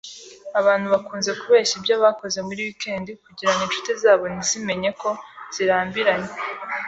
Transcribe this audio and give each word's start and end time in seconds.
Abantu 0.59 0.87
bakunze 0.93 1.31
kubeshya 1.41 1.75
ibyo 1.79 1.95
bakoze 2.03 2.37
muri 2.47 2.59
wikendi, 2.67 3.11
kugirango 3.25 3.61
inshuti 3.63 3.91
zabo 4.01 4.25
ntizimenye 4.33 4.89
ko 5.01 5.09
zirambiranye 5.55 6.31